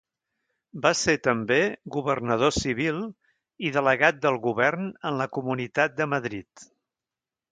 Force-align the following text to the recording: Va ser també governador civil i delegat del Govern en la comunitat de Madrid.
Va 0.85 0.91
ser 0.99 1.13
també 1.25 1.57
governador 1.95 2.55
civil 2.57 2.97
i 3.69 3.71
delegat 3.77 4.19
del 4.23 4.39
Govern 4.47 4.89
en 5.11 5.23
la 5.23 5.29
comunitat 5.39 5.97
de 6.01 6.09
Madrid. 6.17 6.67